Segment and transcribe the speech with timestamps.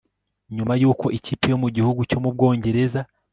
[0.55, 3.01] nyuma y'uko ikipe yo mugihugu cyo mubwongereza